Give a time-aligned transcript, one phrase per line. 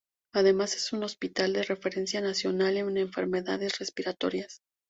[0.33, 4.63] Además es un hospital de referencia nacional en enfermedades respiratorias.